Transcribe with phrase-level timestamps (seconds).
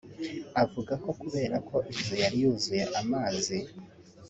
[0.63, 3.57] Avuga ko kubera ko inzu yari yuzuye amazi